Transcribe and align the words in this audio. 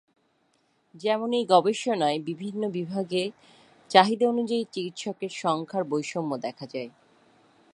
যেমন 0.95 1.29
এই 1.33 1.45
গবেষণায় 1.45 2.19
বিভিন্ন 2.29 2.61
বিভাগে 2.69 3.23
চাহিদা 3.91 4.25
অনুযায়ী 4.29 4.63
চিকিৎসকের 4.71 5.31
সংখ্যার 5.35 5.83
বৈষম্য 5.83 6.31
দেখা 6.37 6.65
যায়। 6.65 6.89